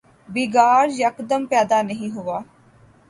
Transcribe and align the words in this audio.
بگاڑ 0.29 0.85
یکدم 0.93 1.41
پیدا 1.45 1.81
نہیں 1.81 2.09
ہوا۔ 2.15 2.39